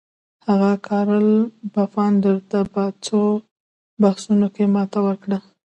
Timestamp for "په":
2.73-2.83